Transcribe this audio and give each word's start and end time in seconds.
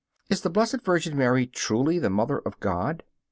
Is 0.31 0.41
the 0.41 0.49
Blessed 0.49 0.81
Virgin 0.83 1.15
Mary 1.15 1.45
truly 1.45 1.99
the 1.99 2.09
Mother 2.09 2.39
of 2.39 2.59
God? 2.59 3.03